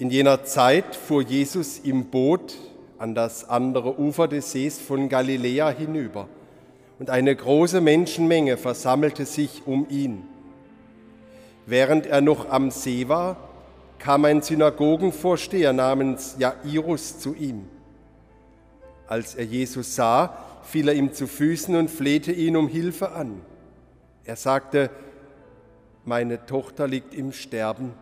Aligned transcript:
In 0.00 0.08
jener 0.08 0.44
Zeit 0.44 0.96
fuhr 0.96 1.20
Jesus 1.20 1.78
im 1.78 2.06
Boot 2.06 2.56
an 2.96 3.14
das 3.14 3.50
andere 3.50 4.00
Ufer 4.00 4.28
des 4.28 4.50
Sees 4.50 4.78
von 4.80 5.10
Galiläa 5.10 5.68
hinüber, 5.68 6.26
und 6.98 7.10
eine 7.10 7.36
große 7.36 7.82
Menschenmenge 7.82 8.56
versammelte 8.56 9.26
sich 9.26 9.66
um 9.66 9.86
ihn. 9.90 10.22
Während 11.66 12.06
er 12.06 12.22
noch 12.22 12.48
am 12.48 12.70
See 12.70 13.08
war, 13.08 13.50
kam 13.98 14.24
ein 14.24 14.40
Synagogenvorsteher 14.40 15.74
namens 15.74 16.36
Jairus 16.38 17.18
zu 17.18 17.34
ihm. 17.34 17.66
Als 19.06 19.34
er 19.34 19.44
Jesus 19.44 19.96
sah, 19.96 20.34
fiel 20.62 20.88
er 20.88 20.94
ihm 20.94 21.12
zu 21.12 21.26
Füßen 21.26 21.76
und 21.76 21.90
flehte 21.90 22.32
ihn 22.32 22.56
um 22.56 22.68
Hilfe 22.68 23.12
an. 23.12 23.42
Er 24.24 24.36
sagte, 24.36 24.88
meine 26.06 26.46
Tochter 26.46 26.88
liegt 26.88 27.12
im 27.14 27.34
Sterben. 27.34 27.92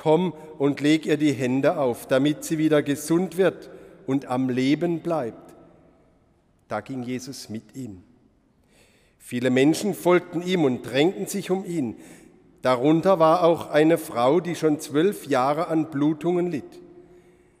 Komm 0.00 0.32
und 0.56 0.80
leg 0.80 1.04
ihr 1.04 1.18
die 1.18 1.34
Hände 1.34 1.76
auf, 1.76 2.06
damit 2.06 2.42
sie 2.42 2.56
wieder 2.56 2.82
gesund 2.82 3.36
wird 3.36 3.68
und 4.06 4.24
am 4.24 4.48
Leben 4.48 5.00
bleibt. 5.00 5.54
Da 6.68 6.80
ging 6.80 7.02
Jesus 7.02 7.50
mit 7.50 7.76
ihm. 7.76 8.02
Viele 9.18 9.50
Menschen 9.50 9.92
folgten 9.92 10.40
ihm 10.40 10.64
und 10.64 10.84
drängten 10.84 11.26
sich 11.26 11.50
um 11.50 11.66
ihn. 11.66 11.96
Darunter 12.62 13.18
war 13.18 13.44
auch 13.44 13.68
eine 13.68 13.98
Frau, 13.98 14.40
die 14.40 14.54
schon 14.54 14.80
zwölf 14.80 15.26
Jahre 15.26 15.68
an 15.68 15.90
Blutungen 15.90 16.50
litt. 16.50 16.80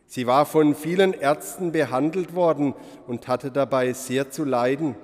Sie 0.06 0.26
war 0.26 0.46
von 0.46 0.74
vielen 0.74 1.12
Ärzten 1.12 1.72
behandelt 1.72 2.34
worden 2.34 2.72
und 3.06 3.28
hatte 3.28 3.50
dabei 3.50 3.92
sehr 3.92 4.30
zu 4.30 4.46
leiden. 4.46 4.94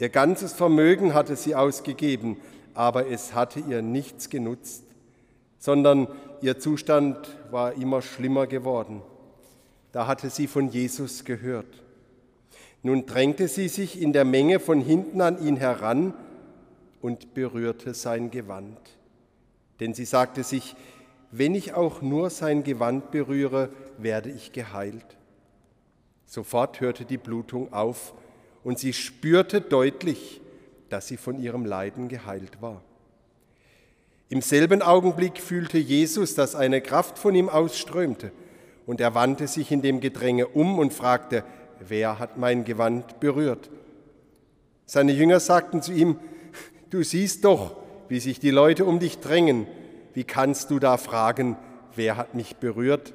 Ihr 0.00 0.08
ganzes 0.08 0.52
Vermögen 0.52 1.14
hatte 1.14 1.36
sie 1.36 1.54
ausgegeben, 1.54 2.36
aber 2.74 3.06
es 3.06 3.32
hatte 3.32 3.60
ihr 3.60 3.80
nichts 3.80 4.28
genutzt, 4.28 4.82
sondern 5.56 6.08
ihr 6.40 6.58
Zustand 6.58 7.16
war 7.50 7.74
immer 7.74 8.02
schlimmer 8.02 8.46
geworden. 8.46 9.02
Da 9.92 10.06
hatte 10.06 10.30
sie 10.30 10.46
von 10.46 10.68
Jesus 10.68 11.24
gehört. 11.24 11.82
Nun 12.82 13.06
drängte 13.06 13.48
sie 13.48 13.68
sich 13.68 14.00
in 14.00 14.12
der 14.12 14.24
Menge 14.24 14.60
von 14.60 14.80
hinten 14.80 15.20
an 15.20 15.44
ihn 15.44 15.56
heran 15.56 16.12
und 17.00 17.34
berührte 17.34 17.94
sein 17.94 18.30
Gewand. 18.30 18.78
Denn 19.80 19.94
sie 19.94 20.04
sagte 20.04 20.42
sich, 20.42 20.76
wenn 21.30 21.54
ich 21.54 21.74
auch 21.74 22.02
nur 22.02 22.30
sein 22.30 22.62
Gewand 22.62 23.10
berühre, 23.10 23.70
werde 23.98 24.30
ich 24.30 24.52
geheilt. 24.52 25.16
Sofort 26.26 26.80
hörte 26.80 27.04
die 27.04 27.18
Blutung 27.18 27.72
auf 27.72 28.14
und 28.62 28.78
sie 28.78 28.92
spürte 28.92 29.60
deutlich, 29.60 30.40
dass 30.88 31.08
sie 31.08 31.16
von 31.16 31.38
ihrem 31.38 31.64
Leiden 31.64 32.08
geheilt 32.08 32.60
war. 32.60 32.82
Im 34.34 34.42
selben 34.42 34.82
Augenblick 34.82 35.38
fühlte 35.38 35.78
Jesus, 35.78 36.34
dass 36.34 36.56
eine 36.56 36.80
Kraft 36.80 37.20
von 37.20 37.36
ihm 37.36 37.48
ausströmte, 37.48 38.32
und 38.84 39.00
er 39.00 39.14
wandte 39.14 39.46
sich 39.46 39.70
in 39.70 39.80
dem 39.80 40.00
Gedränge 40.00 40.48
um 40.48 40.80
und 40.80 40.92
fragte, 40.92 41.44
wer 41.78 42.18
hat 42.18 42.36
mein 42.36 42.64
Gewand 42.64 43.20
berührt? 43.20 43.70
Seine 44.86 45.12
Jünger 45.12 45.38
sagten 45.38 45.82
zu 45.82 45.92
ihm, 45.92 46.18
du 46.90 47.04
siehst 47.04 47.44
doch, 47.44 47.76
wie 48.08 48.18
sich 48.18 48.40
die 48.40 48.50
Leute 48.50 48.86
um 48.86 48.98
dich 48.98 49.20
drängen, 49.20 49.68
wie 50.14 50.24
kannst 50.24 50.68
du 50.72 50.80
da 50.80 50.96
fragen, 50.96 51.56
wer 51.94 52.16
hat 52.16 52.34
mich 52.34 52.56
berührt? 52.56 53.14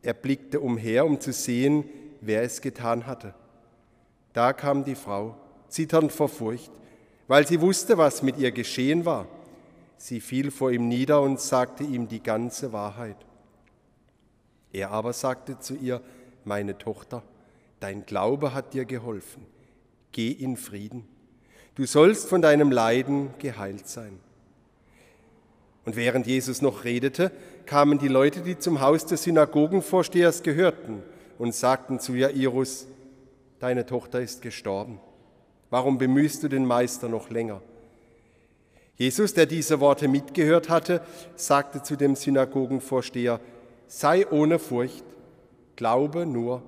Er 0.00 0.14
blickte 0.14 0.60
umher, 0.60 1.04
um 1.04 1.20
zu 1.20 1.30
sehen, 1.30 1.84
wer 2.22 2.40
es 2.40 2.62
getan 2.62 3.06
hatte. 3.06 3.34
Da 4.32 4.54
kam 4.54 4.82
die 4.82 4.94
Frau, 4.94 5.36
zitternd 5.68 6.10
vor 6.10 6.30
Furcht, 6.30 6.72
weil 7.28 7.46
sie 7.46 7.60
wusste, 7.60 7.98
was 7.98 8.22
mit 8.22 8.38
ihr 8.38 8.50
geschehen 8.50 9.04
war. 9.04 9.26
Sie 10.02 10.22
fiel 10.22 10.50
vor 10.50 10.70
ihm 10.72 10.88
nieder 10.88 11.20
und 11.20 11.38
sagte 11.40 11.84
ihm 11.84 12.08
die 12.08 12.22
ganze 12.22 12.72
Wahrheit. 12.72 13.18
Er 14.72 14.92
aber 14.92 15.12
sagte 15.12 15.58
zu 15.58 15.74
ihr, 15.74 16.00
meine 16.42 16.78
Tochter, 16.78 17.22
dein 17.80 18.06
Glaube 18.06 18.54
hat 18.54 18.72
dir 18.72 18.86
geholfen, 18.86 19.44
geh 20.10 20.30
in 20.30 20.56
Frieden, 20.56 21.06
du 21.74 21.84
sollst 21.84 22.30
von 22.30 22.40
deinem 22.40 22.72
Leiden 22.72 23.34
geheilt 23.38 23.88
sein. 23.88 24.18
Und 25.84 25.96
während 25.96 26.26
Jesus 26.26 26.62
noch 26.62 26.84
redete, 26.84 27.30
kamen 27.66 27.98
die 27.98 28.08
Leute, 28.08 28.40
die 28.40 28.58
zum 28.58 28.80
Haus 28.80 29.04
des 29.04 29.24
Synagogenvorstehers 29.24 30.42
gehörten, 30.42 31.02
und 31.36 31.54
sagten 31.54 32.00
zu 32.00 32.14
Jairus, 32.14 32.86
deine 33.58 33.84
Tochter 33.84 34.22
ist 34.22 34.40
gestorben. 34.40 34.98
Warum 35.68 35.98
bemühst 35.98 36.42
du 36.42 36.48
den 36.48 36.64
Meister 36.64 37.10
noch 37.10 37.28
länger? 37.28 37.60
Jesus, 39.00 39.32
der 39.32 39.46
diese 39.46 39.80
Worte 39.80 40.08
mitgehört 40.08 40.68
hatte, 40.68 41.00
sagte 41.34 41.82
zu 41.82 41.96
dem 41.96 42.16
Synagogenvorsteher, 42.16 43.40
sei 43.86 44.28
ohne 44.28 44.58
Furcht, 44.58 45.06
glaube 45.74 46.26
nur. 46.26 46.62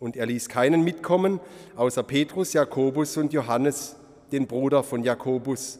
Und 0.00 0.16
er 0.16 0.26
ließ 0.26 0.48
keinen 0.48 0.82
mitkommen, 0.82 1.38
außer 1.76 2.02
Petrus, 2.02 2.52
Jakobus 2.52 3.16
und 3.16 3.32
Johannes, 3.32 3.94
den 4.32 4.48
Bruder 4.48 4.82
von 4.82 5.04
Jakobus. 5.04 5.78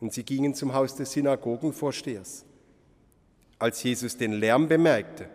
Und 0.00 0.14
sie 0.14 0.22
gingen 0.22 0.54
zum 0.54 0.72
Haus 0.72 0.96
des 0.96 1.12
Synagogenvorstehers. 1.12 2.46
Als 3.58 3.82
Jesus 3.82 4.16
den 4.16 4.32
Lärm 4.32 4.68
bemerkte 4.68 5.26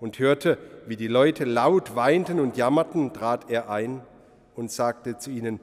und 0.00 0.18
hörte, 0.18 0.58
wie 0.86 0.96
die 0.96 1.08
Leute 1.08 1.44
laut 1.44 1.96
weinten 1.96 2.38
und 2.38 2.58
jammerten, 2.58 3.14
trat 3.14 3.50
er 3.50 3.70
ein 3.70 4.02
und 4.54 4.70
sagte 4.70 5.16
zu 5.16 5.30
ihnen, 5.30 5.60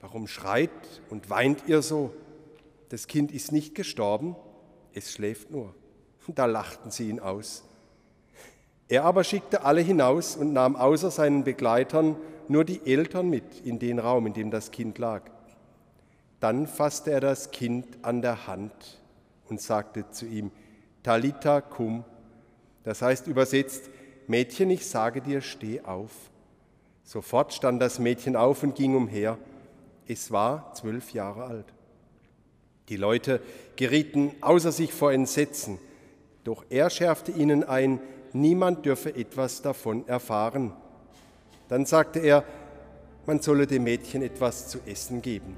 warum 0.00 0.26
schreit 0.26 0.70
und 1.08 1.30
weint 1.30 1.62
ihr 1.68 1.82
so? 1.82 2.12
Das 2.88 3.06
Kind 3.06 3.32
ist 3.32 3.52
nicht 3.52 3.74
gestorben, 3.74 4.36
es 4.94 5.12
schläft 5.12 5.50
nur. 5.50 5.74
Da 6.34 6.44
lachten 6.44 6.90
sie 6.90 7.08
ihn 7.08 7.20
aus. 7.20 7.64
Er 8.88 9.04
aber 9.04 9.24
schickte 9.24 9.64
alle 9.64 9.80
hinaus 9.80 10.36
und 10.36 10.52
nahm 10.52 10.76
außer 10.76 11.10
seinen 11.10 11.42
Begleitern 11.42 12.16
nur 12.48 12.64
die 12.64 12.80
Eltern 12.84 13.30
mit 13.30 13.60
in 13.64 13.78
den 13.78 13.98
Raum, 13.98 14.26
in 14.26 14.34
dem 14.34 14.50
das 14.50 14.70
Kind 14.70 14.98
lag. 14.98 15.22
Dann 16.40 16.66
fasste 16.66 17.10
er 17.10 17.20
das 17.20 17.50
Kind 17.50 17.86
an 18.02 18.22
der 18.22 18.46
Hand 18.46 19.02
und 19.48 19.60
sagte 19.60 20.10
zu 20.10 20.26
ihm, 20.26 20.50
Talita 21.02 21.60
cum, 21.60 22.04
das 22.84 23.02
heißt 23.02 23.26
übersetzt, 23.26 23.90
Mädchen, 24.26 24.70
ich 24.70 24.86
sage 24.86 25.20
dir, 25.20 25.40
steh 25.40 25.80
auf. 25.82 26.10
Sofort 27.04 27.54
stand 27.54 27.80
das 27.80 27.98
Mädchen 27.98 28.36
auf 28.36 28.62
und 28.62 28.74
ging 28.74 28.94
umher. 28.94 29.38
Es 30.06 30.30
war 30.30 30.72
zwölf 30.74 31.12
Jahre 31.12 31.44
alt. 31.44 31.66
Die 32.88 32.96
Leute 32.96 33.40
gerieten 33.76 34.32
außer 34.40 34.72
sich 34.72 34.92
vor 34.92 35.12
Entsetzen. 35.12 35.78
Doch 36.44 36.64
er 36.70 36.88
schärfte 36.88 37.32
ihnen 37.32 37.62
ein, 37.64 38.00
niemand 38.32 38.86
dürfe 38.86 39.14
etwas 39.14 39.60
davon 39.60 40.08
erfahren. 40.08 40.72
Dann 41.68 41.84
sagte 41.84 42.20
er, 42.20 42.44
man 43.26 43.40
solle 43.40 43.66
dem 43.66 43.84
Mädchen 43.84 44.22
etwas 44.22 44.68
zu 44.68 44.78
essen 44.86 45.20
geben. 45.20 45.54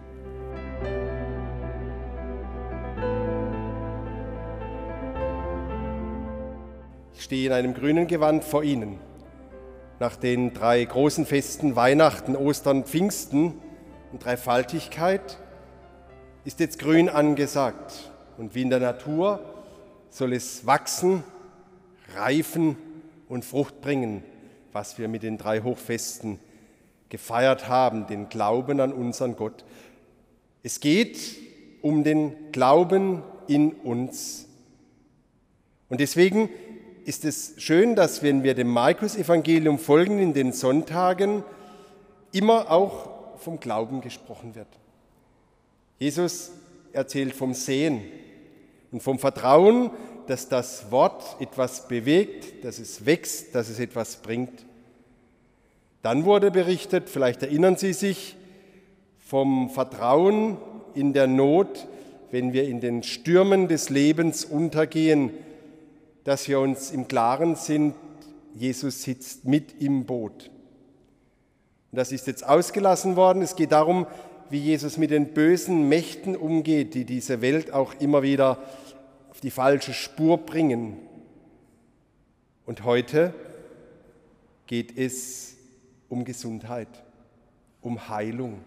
Ich 7.14 7.22
stehe 7.22 7.46
in 7.46 7.52
einem 7.52 7.74
grünen 7.74 8.08
Gewand 8.08 8.42
vor 8.42 8.64
Ihnen. 8.64 8.98
Nach 10.00 10.16
den 10.16 10.52
drei 10.52 10.82
großen 10.82 11.26
Festen 11.26 11.76
Weihnachten, 11.76 12.34
Ostern, 12.34 12.84
Pfingsten 12.84 13.54
und 14.10 14.24
Dreifaltigkeit 14.24 15.38
ist 16.44 16.60
jetzt 16.60 16.78
Grün 16.78 17.08
angesagt. 17.08 18.10
Und 18.38 18.54
wie 18.54 18.62
in 18.62 18.70
der 18.70 18.80
Natur 18.80 19.40
soll 20.08 20.32
es 20.32 20.66
wachsen, 20.66 21.22
reifen 22.14 22.76
und 23.28 23.44
Frucht 23.44 23.80
bringen, 23.80 24.24
was 24.72 24.98
wir 24.98 25.08
mit 25.08 25.22
den 25.22 25.38
drei 25.38 25.60
Hochfesten 25.60 26.38
gefeiert 27.08 27.68
haben, 27.68 28.06
den 28.06 28.28
Glauben 28.28 28.80
an 28.80 28.92
unseren 28.92 29.36
Gott. 29.36 29.64
Es 30.62 30.80
geht 30.80 31.18
um 31.82 32.04
den 32.04 32.52
Glauben 32.52 33.22
in 33.46 33.72
uns. 33.72 34.46
Und 35.88 36.00
deswegen 36.00 36.48
ist 37.04 37.24
es 37.24 37.54
schön, 37.58 37.96
dass 37.96 38.22
wenn 38.22 38.42
wir 38.42 38.54
dem 38.54 38.68
Markus-Evangelium 38.68 39.78
folgen 39.78 40.18
in 40.18 40.34
den 40.34 40.52
Sonntagen, 40.52 41.42
immer 42.32 42.70
auch 42.70 43.38
vom 43.38 43.58
Glauben 43.58 44.00
gesprochen 44.00 44.54
wird. 44.54 44.79
Jesus 46.00 46.52
erzählt 46.94 47.34
vom 47.34 47.52
Sehen 47.52 48.00
und 48.90 49.02
vom 49.02 49.18
Vertrauen, 49.18 49.90
dass 50.26 50.48
das 50.48 50.90
Wort 50.90 51.36
etwas 51.40 51.88
bewegt, 51.88 52.64
dass 52.64 52.78
es 52.78 53.04
wächst, 53.04 53.54
dass 53.54 53.68
es 53.68 53.78
etwas 53.78 54.16
bringt. 54.16 54.64
Dann 56.00 56.24
wurde 56.24 56.50
berichtet, 56.50 57.10
vielleicht 57.10 57.42
erinnern 57.42 57.76
Sie 57.76 57.92
sich, 57.92 58.36
vom 59.18 59.68
Vertrauen 59.68 60.56
in 60.94 61.12
der 61.12 61.26
Not, 61.26 61.86
wenn 62.30 62.54
wir 62.54 62.64
in 62.64 62.80
den 62.80 63.02
Stürmen 63.02 63.68
des 63.68 63.90
Lebens 63.90 64.46
untergehen, 64.46 65.30
dass 66.24 66.48
wir 66.48 66.60
uns 66.60 66.92
im 66.92 67.08
Klaren 67.08 67.56
sind, 67.56 67.94
Jesus 68.54 69.02
sitzt 69.02 69.44
mit 69.44 69.82
im 69.82 70.06
Boot. 70.06 70.50
Und 71.92 71.98
das 71.98 72.10
ist 72.10 72.26
jetzt 72.26 72.46
ausgelassen 72.46 73.16
worden. 73.16 73.42
Es 73.42 73.54
geht 73.54 73.72
darum, 73.72 74.06
wie 74.50 74.58
Jesus 74.58 74.98
mit 74.98 75.12
den 75.12 75.32
bösen 75.32 75.88
Mächten 75.88 76.36
umgeht, 76.36 76.94
die 76.94 77.04
diese 77.04 77.40
Welt 77.40 77.72
auch 77.72 77.94
immer 78.00 78.22
wieder 78.22 78.58
auf 79.30 79.40
die 79.40 79.52
falsche 79.52 79.92
Spur 79.92 80.38
bringen. 80.38 80.96
Und 82.66 82.84
heute 82.84 83.32
geht 84.66 84.98
es 84.98 85.54
um 86.08 86.24
Gesundheit, 86.24 86.88
um 87.80 88.08
Heilung. 88.08 88.58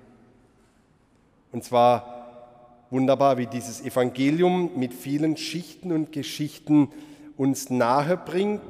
Und 1.52 1.64
zwar 1.64 2.86
wunderbar, 2.90 3.38
wie 3.38 3.48
dieses 3.48 3.82
Evangelium 3.82 4.72
mit 4.78 4.94
vielen 4.94 5.36
Schichten 5.36 5.92
und 5.92 6.14
Geschichten 6.14 6.90
uns 7.36 7.70
nahe 7.70 8.16
bringt, 8.16 8.62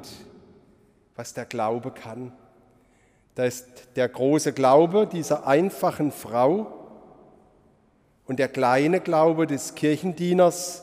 was 1.14 1.32
der 1.32 1.44
Glaube 1.44 1.92
kann. 1.92 2.32
Da 3.36 3.44
ist 3.44 3.66
der 3.96 4.08
große 4.08 4.52
Glaube 4.52 5.06
dieser 5.06 5.46
einfachen 5.46 6.10
Frau 6.10 6.83
und 8.26 8.38
der 8.38 8.48
kleine 8.48 9.00
Glaube 9.00 9.46
des 9.46 9.74
Kirchendieners 9.74 10.82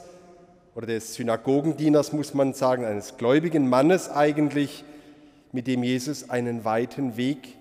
oder 0.75 0.87
des 0.87 1.15
Synagogendieners, 1.15 2.13
muss 2.13 2.33
man 2.33 2.53
sagen, 2.53 2.85
eines 2.85 3.17
gläubigen 3.17 3.67
Mannes 3.67 4.09
eigentlich, 4.09 4.83
mit 5.51 5.67
dem 5.67 5.83
Jesus 5.83 6.29
einen 6.29 6.63
weiten 6.63 7.17
Weg 7.17 7.57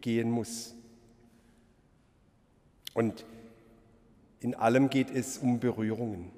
gehen 0.00 0.30
muss. 0.30 0.74
Und 2.92 3.24
in 4.40 4.54
allem 4.54 4.90
geht 4.90 5.10
es 5.10 5.38
um 5.38 5.58
Berührungen. 5.58 6.30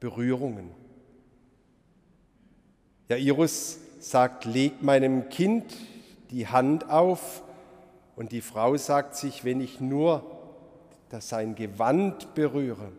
Berührungen. 0.00 0.70
Jairus 3.08 3.78
sagt, 4.00 4.46
leg 4.46 4.82
meinem 4.82 5.28
Kind 5.28 5.64
die 6.30 6.48
Hand 6.48 6.88
auf 6.88 7.42
und 8.16 8.32
die 8.32 8.40
Frau 8.40 8.76
sagt 8.76 9.14
sich, 9.16 9.44
wenn 9.44 9.60
ich 9.60 9.80
nur 9.80 10.31
das 11.12 11.28
sein 11.28 11.54
Gewand 11.54 12.34
berühre. 12.34 12.90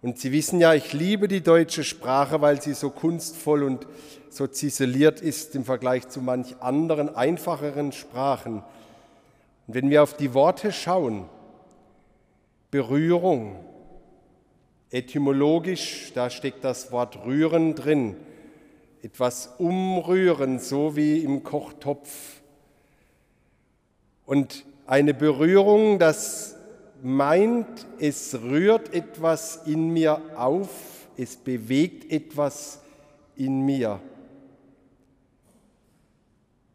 Und 0.00 0.20
Sie 0.20 0.30
wissen 0.30 0.60
ja, 0.60 0.74
ich 0.74 0.92
liebe 0.92 1.26
die 1.26 1.40
deutsche 1.40 1.82
Sprache, 1.82 2.40
weil 2.40 2.62
sie 2.62 2.72
so 2.74 2.90
kunstvoll 2.90 3.64
und 3.64 3.88
so 4.30 4.46
ziseliert 4.46 5.20
ist 5.20 5.56
im 5.56 5.64
Vergleich 5.64 6.08
zu 6.08 6.20
manch 6.20 6.60
anderen 6.60 7.14
einfacheren 7.16 7.90
Sprachen. 7.90 8.62
Und 9.66 9.74
wenn 9.74 9.90
wir 9.90 10.04
auf 10.04 10.16
die 10.16 10.34
Worte 10.34 10.70
schauen, 10.70 11.24
Berührung, 12.70 13.56
etymologisch, 14.90 16.12
da 16.14 16.30
steckt 16.30 16.62
das 16.62 16.92
Wort 16.92 17.24
rühren 17.24 17.74
drin, 17.74 18.16
etwas 19.02 19.54
umrühren, 19.58 20.60
so 20.60 20.94
wie 20.94 21.18
im 21.24 21.42
Kochtopf. 21.42 22.40
Und 24.26 24.64
eine 24.86 25.14
Berührung, 25.14 25.98
das 25.98 26.51
meint, 27.02 27.86
es 27.98 28.40
rührt 28.42 28.94
etwas 28.94 29.60
in 29.66 29.90
mir 29.90 30.20
auf, 30.36 30.68
es 31.16 31.36
bewegt 31.36 32.10
etwas 32.10 32.80
in 33.36 33.62
mir. 33.62 34.00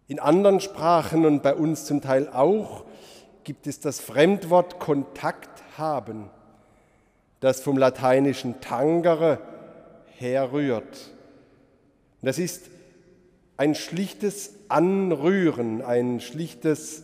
In 0.07 0.19
anderen 0.19 0.59
Sprachen 0.59 1.25
und 1.25 1.43
bei 1.43 1.53
uns 1.53 1.85
zum 1.85 2.01
Teil 2.01 2.29
auch 2.29 2.85
gibt 3.43 3.67
es 3.67 3.79
das 3.79 3.99
Fremdwort 3.99 4.79
Kontakt 4.79 5.63
haben, 5.77 6.29
das 7.39 7.61
vom 7.61 7.77
lateinischen 7.77 8.59
tangere 8.61 9.39
herrührt. 10.17 11.11
Das 12.21 12.39
ist 12.39 12.69
ein 13.57 13.75
schlichtes 13.75 14.53
Anrühren, 14.69 15.81
ein 15.81 16.19
schlichtes 16.19 17.03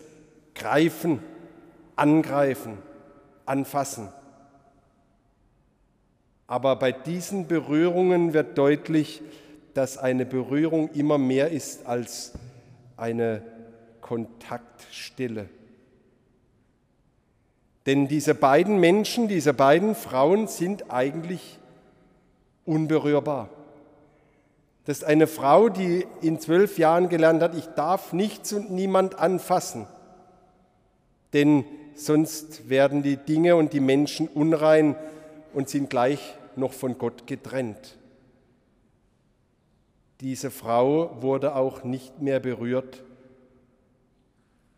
Greifen, 0.55 1.19
Angreifen, 1.95 2.77
Anfassen. 3.45 4.09
Aber 6.47 6.75
bei 6.75 6.91
diesen 6.91 7.47
Berührungen 7.47 8.33
wird 8.33 8.57
deutlich, 8.57 9.21
dass 9.73 9.97
eine 9.97 10.25
Berührung 10.25 10.89
immer 10.91 11.17
mehr 11.17 11.49
ist 11.51 11.85
als 11.85 12.33
eine 12.97 13.41
Kontaktstille. 14.01 15.49
Denn 17.85 18.07
diese 18.07 18.35
beiden 18.35 18.79
Menschen, 18.79 19.27
diese 19.27 19.53
beiden 19.53 19.95
Frauen 19.95 20.47
sind 20.47 20.91
eigentlich 20.91 21.59
unberührbar. 22.65 23.49
Das 24.85 24.97
ist 24.97 25.03
eine 25.03 25.27
Frau, 25.27 25.69
die 25.69 26.05
in 26.21 26.39
zwölf 26.39 26.77
Jahren 26.77 27.09
gelernt 27.09 27.41
hat, 27.41 27.55
ich 27.55 27.67
darf 27.67 28.13
nichts 28.13 28.51
und 28.53 28.71
niemand 28.71 29.17
anfassen, 29.17 29.87
denn 31.31 31.65
sonst 31.95 32.69
werden 32.69 33.03
die 33.03 33.17
Dinge 33.17 33.55
und 33.55 33.73
die 33.73 33.79
Menschen 33.79 34.27
unrein 34.27 34.95
und 35.53 35.69
sind 35.69 35.89
gleich 35.89 36.35
noch 36.55 36.73
von 36.73 36.97
Gott 36.97 37.27
getrennt. 37.27 37.97
Diese 40.21 40.51
Frau 40.51 41.21
wurde 41.21 41.55
auch 41.55 41.83
nicht 41.83 42.21
mehr 42.21 42.39
berührt 42.39 43.03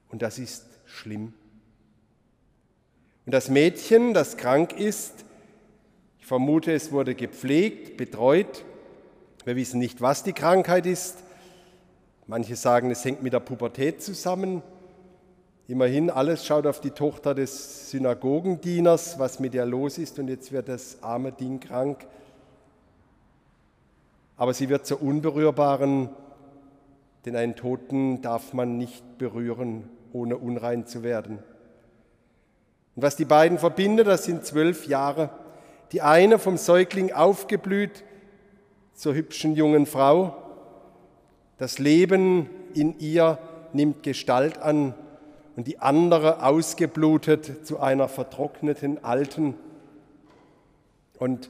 und 0.09 0.21
das 0.21 0.39
ist 0.39 0.65
schlimm. 0.85 1.33
Und 3.25 3.31
das 3.33 3.50
Mädchen, 3.50 4.13
das 4.13 4.38
krank 4.38 4.73
ist, 4.73 5.25
ich 6.19 6.25
vermute, 6.25 6.73
es 6.73 6.91
wurde 6.91 7.15
gepflegt, 7.15 7.97
betreut, 7.97 8.65
wir 9.45 9.56
wissen 9.56 9.79
nicht, 9.79 10.01
was 10.01 10.23
die 10.23 10.33
Krankheit 10.33 10.88
ist. 10.88 11.17
Manche 12.25 12.56
sagen, 12.56 12.89
es 12.89 13.06
hängt 13.06 13.21
mit 13.21 13.33
der 13.33 13.39
Pubertät 13.39 14.01
zusammen. 14.01 14.63
Immerhin, 15.67 16.12
alles 16.12 16.45
schaut 16.45 16.67
auf 16.67 16.79
die 16.79 16.91
Tochter 16.91 17.33
des 17.33 17.89
Synagogendieners, 17.89 19.17
was 19.17 19.39
mit 19.39 19.56
ihr 19.56 19.65
los 19.65 19.97
ist, 19.97 20.19
und 20.19 20.27
jetzt 20.27 20.51
wird 20.51 20.69
das 20.69 21.01
arme 21.01 21.31
Ding 21.31 21.59
krank. 21.59 22.06
Aber 24.38 24.53
sie 24.53 24.69
wird 24.69 24.85
zur 24.85 25.01
Unberührbaren, 25.01 26.09
denn 27.25 27.35
einen 27.35 27.56
Toten 27.56 28.21
darf 28.21 28.53
man 28.53 28.77
nicht 28.77 29.17
berühren, 29.17 29.89
ohne 30.13 30.38
unrein 30.38 30.85
zu 30.85 31.01
werden. 31.01 31.39
Und 32.95 33.01
was 33.01 33.15
die 33.15 33.25
beiden 33.25 33.57
verbindet, 33.57 34.06
das 34.06 34.25
sind 34.25 34.45
zwölf 34.45 34.85
Jahre. 34.85 35.31
Die 35.91 36.03
eine 36.03 36.38
vom 36.38 36.57
Säugling 36.57 37.12
aufgeblüht, 37.12 38.03
zur 38.94 39.15
hübschen 39.15 39.56
jungen 39.56 39.88
Frau. 39.88 40.35
Das 41.57 41.79
Leben 41.79 42.50
in 42.75 43.00
ihr 43.00 43.39
nimmt 43.73 44.03
Gestalt 44.03 44.59
an 44.59 44.94
und 45.56 45.68
die 45.68 45.80
andere 45.80 46.44
ausgeblutet 46.44 47.66
zu 47.66 47.80
einer 47.80 48.07
vertrockneten 48.07 49.04
Alten. 49.04 49.56
Und 51.18 51.50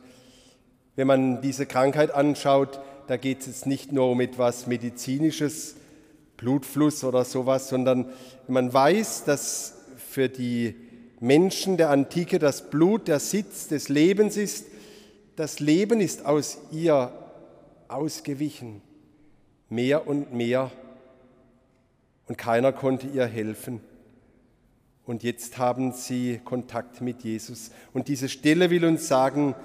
wenn 0.96 1.08
man 1.08 1.41
diese 1.41 1.65
Krankheit 1.65 2.12
anschaut, 2.12 2.79
da 3.08 3.18
geht 3.18 3.46
es 3.46 3.65
nicht 3.65 3.91
nur 3.91 4.10
um 4.12 4.22
etwas 4.22 4.68
Medizinisches, 4.68 5.75
Blutfluss 6.38 7.03
oder 7.03 7.24
sowas, 7.24 7.70
sondern 7.70 8.12
man 8.48 8.74
weiß, 8.74 9.24
dass 9.24 9.75
für 9.98 10.29
die 10.29 10.75
Menschen 11.20 11.77
der 11.77 11.89
Antike 11.89 12.39
das 12.39 12.70
Blut 12.70 13.08
der 13.08 13.20
Sitz 13.20 13.68
des 13.68 13.89
Lebens 13.89 14.38
ist. 14.38 14.68
Das 15.36 15.60
Leben 15.60 16.01
ist 16.01 16.25
aus 16.25 16.58
ihr 16.72 17.12
ausgewichen, 17.88 18.82
mehr 19.70 20.08
und 20.08 20.34
mehr, 20.34 20.72
und 22.27 22.38
keiner 22.38 22.74
konnte 22.74 23.08
ihr 23.08 23.25
helfen. 23.25 23.82
Und 25.05 25.24
jetzt 25.24 25.57
haben 25.57 25.91
sie 25.91 26.39
Kontakt 26.43 27.01
mit 27.01 27.24
Jesus. 27.24 27.71
Und 27.93 28.07
diese 28.07 28.29
Stelle 28.29 28.69
will 28.69 28.85
uns 28.85 29.07
sagen, 29.07 29.55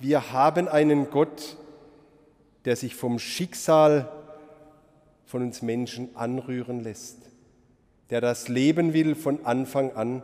wir 0.00 0.32
haben 0.32 0.68
einen 0.68 1.10
Gott, 1.10 1.56
der 2.64 2.76
sich 2.76 2.94
vom 2.94 3.18
Schicksal 3.18 4.10
von 5.24 5.42
uns 5.42 5.62
Menschen 5.62 6.16
anrühren 6.16 6.80
lässt, 6.80 7.18
der 8.10 8.20
das 8.20 8.48
Leben 8.48 8.92
will 8.92 9.14
von 9.14 9.44
Anfang 9.46 9.92
an 9.92 10.22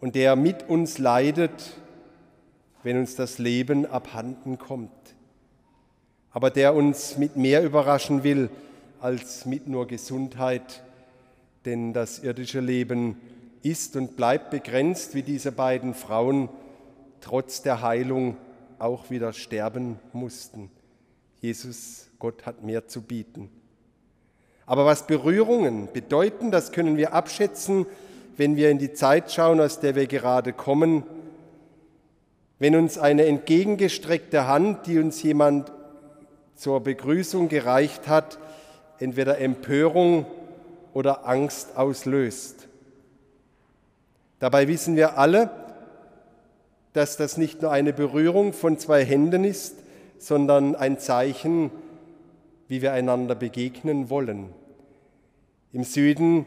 und 0.00 0.14
der 0.14 0.36
mit 0.36 0.68
uns 0.68 0.98
leidet, 0.98 1.78
wenn 2.82 2.98
uns 2.98 3.16
das 3.16 3.38
Leben 3.38 3.86
abhanden 3.86 4.58
kommt 4.58 4.90
aber 6.38 6.50
der 6.50 6.74
uns 6.74 7.18
mit 7.18 7.36
mehr 7.36 7.64
überraschen 7.64 8.22
will 8.22 8.50
als 9.00 9.46
mit 9.46 9.66
nur 9.66 9.86
Gesundheit, 9.86 10.84
denn 11.64 11.92
das 11.92 12.20
irdische 12.20 12.60
Leben 12.60 13.16
ist 13.62 13.96
und 13.96 14.16
bleibt 14.16 14.50
begrenzt, 14.50 15.14
wie 15.14 15.22
diese 15.22 15.52
beiden 15.52 15.94
Frauen 15.94 16.48
trotz 17.20 17.62
der 17.62 17.82
Heilung 17.82 18.36
auch 18.78 19.10
wieder 19.10 19.32
sterben 19.32 19.98
mussten. 20.12 20.70
Jesus, 21.40 22.08
Gott 22.18 22.46
hat 22.46 22.62
mehr 22.62 22.88
zu 22.88 23.02
bieten. 23.02 23.50
Aber 24.66 24.84
was 24.84 25.06
Berührungen 25.06 25.88
bedeuten, 25.92 26.50
das 26.50 26.72
können 26.72 26.96
wir 26.96 27.14
abschätzen, 27.14 27.86
wenn 28.36 28.56
wir 28.56 28.70
in 28.70 28.78
die 28.78 28.92
Zeit 28.92 29.32
schauen, 29.32 29.60
aus 29.60 29.80
der 29.80 29.94
wir 29.94 30.06
gerade 30.06 30.52
kommen. 30.52 31.04
Wenn 32.58 32.76
uns 32.76 32.98
eine 32.98 33.24
entgegengestreckte 33.26 34.46
Hand, 34.46 34.86
die 34.86 34.98
uns 34.98 35.22
jemand 35.22 35.72
zur 36.54 36.80
Begrüßung 36.80 37.48
gereicht 37.48 38.08
hat, 38.08 38.38
entweder 38.98 39.38
Empörung 39.38 40.26
oder 40.92 41.26
Angst 41.26 41.76
auslöst. 41.76 42.57
Dabei 44.38 44.68
wissen 44.68 44.96
wir 44.96 45.18
alle, 45.18 45.50
dass 46.92 47.16
das 47.16 47.36
nicht 47.36 47.62
nur 47.62 47.70
eine 47.70 47.92
Berührung 47.92 48.52
von 48.52 48.78
zwei 48.78 49.04
Händen 49.04 49.44
ist, 49.44 49.76
sondern 50.18 50.74
ein 50.74 50.98
Zeichen 50.98 51.70
wie 52.68 52.82
wir 52.82 52.92
einander 52.92 53.34
begegnen 53.34 54.10
wollen. 54.10 54.50
Im 55.72 55.84
Süden 55.84 56.46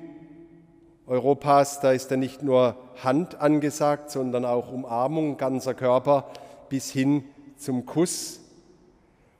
Europas, 1.07 1.81
da 1.81 1.91
ist 1.91 2.11
ja 2.11 2.17
nicht 2.17 2.43
nur 2.43 2.77
Hand 3.03 3.41
angesagt, 3.41 4.11
sondern 4.11 4.45
auch 4.45 4.71
Umarmung 4.71 5.37
ganzer 5.37 5.73
Körper 5.73 6.29
bis 6.69 6.91
hin 6.91 7.23
zum 7.57 7.85
Kuss. 7.85 8.39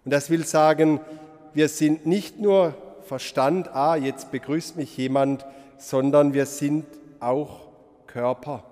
Und 0.04 0.12
das 0.12 0.30
will 0.30 0.46
sagen, 0.46 1.00
wir 1.54 1.70
sind 1.70 2.06
nicht 2.06 2.40
nur 2.40 2.74
Verstand, 3.04 3.74
ah, 3.76 3.96
jetzt 3.96 4.32
begrüßt 4.32 4.78
mich 4.78 4.98
jemand, 4.98 5.46
sondern 5.78 6.34
wir 6.34 6.46
sind 6.46 6.86
auch 7.20 7.68
Körper. 8.12 8.64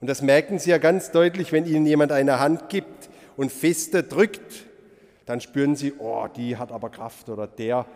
Und 0.00 0.08
das 0.08 0.22
merken 0.22 0.58
Sie 0.58 0.70
ja 0.70 0.78
ganz 0.78 1.10
deutlich, 1.10 1.52
wenn 1.52 1.66
Ihnen 1.66 1.86
jemand 1.86 2.12
eine 2.12 2.38
Hand 2.38 2.68
gibt 2.68 3.08
und 3.36 3.50
feste 3.50 4.02
drückt, 4.02 4.66
dann 5.24 5.40
spüren 5.40 5.74
Sie, 5.74 5.94
oh, 5.98 6.26
die 6.34 6.56
hat 6.56 6.70
aber 6.70 6.90
Kraft 6.90 7.28
oder 7.28 7.46
der, 7.46 7.86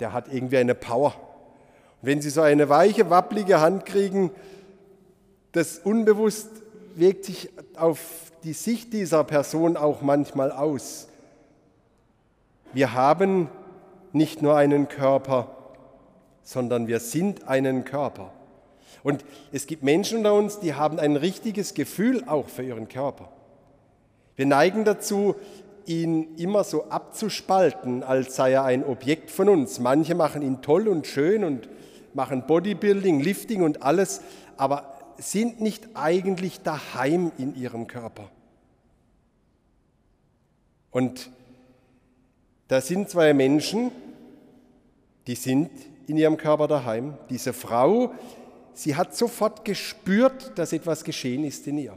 der 0.00 0.12
hat 0.12 0.32
irgendwie 0.32 0.58
eine 0.58 0.74
Power. 0.74 1.14
Und 2.02 2.08
wenn 2.08 2.20
Sie 2.20 2.30
so 2.30 2.40
eine 2.40 2.68
weiche, 2.68 3.10
wapplige 3.10 3.60
Hand 3.60 3.86
kriegen, 3.86 4.30
das 5.52 5.78
unbewusst 5.78 6.48
wirkt 6.96 7.24
sich 7.24 7.50
auf 7.76 8.00
die 8.42 8.52
Sicht 8.52 8.92
dieser 8.92 9.24
Person 9.24 9.76
auch 9.76 10.02
manchmal 10.02 10.50
aus. 10.50 11.08
Wir 12.72 12.92
haben 12.92 13.48
nicht 14.12 14.42
nur 14.42 14.56
einen 14.56 14.88
Körper, 14.88 15.48
sondern 16.42 16.88
wir 16.88 17.00
sind 17.00 17.48
einen 17.48 17.84
Körper. 17.84 18.32
Und 19.04 19.24
es 19.52 19.66
gibt 19.66 19.82
Menschen 19.82 20.18
unter 20.18 20.34
uns, 20.34 20.58
die 20.58 20.74
haben 20.74 20.98
ein 20.98 21.14
richtiges 21.14 21.74
Gefühl 21.74 22.24
auch 22.26 22.48
für 22.48 22.62
ihren 22.62 22.88
Körper. 22.88 23.28
Wir 24.34 24.46
neigen 24.46 24.84
dazu, 24.84 25.36
ihn 25.86 26.34
immer 26.36 26.64
so 26.64 26.88
abzuspalten, 26.88 28.02
als 28.02 28.34
sei 28.34 28.52
er 28.52 28.64
ein 28.64 28.82
Objekt 28.82 29.30
von 29.30 29.50
uns. 29.50 29.78
Manche 29.78 30.14
machen 30.14 30.40
ihn 30.40 30.62
toll 30.62 30.88
und 30.88 31.06
schön 31.06 31.44
und 31.44 31.68
machen 32.14 32.46
Bodybuilding, 32.46 33.20
Lifting 33.20 33.62
und 33.62 33.82
alles, 33.82 34.22
aber 34.56 34.94
sind 35.18 35.60
nicht 35.60 35.86
eigentlich 35.92 36.62
daheim 36.62 37.30
in 37.36 37.54
ihrem 37.54 37.86
Körper. 37.86 38.30
Und 40.90 41.30
da 42.68 42.80
sind 42.80 43.10
zwei 43.10 43.34
Menschen, 43.34 43.92
die 45.26 45.34
sind 45.34 45.70
in 46.06 46.16
ihrem 46.16 46.38
Körper 46.38 46.68
daheim. 46.68 47.18
Diese 47.28 47.52
Frau, 47.52 48.14
sie 48.74 48.96
hat 48.96 49.16
sofort 49.16 49.64
gespürt, 49.64 50.52
dass 50.56 50.72
etwas 50.72 51.04
geschehen 51.04 51.44
ist 51.44 51.66
in 51.66 51.78
ihr. 51.78 51.96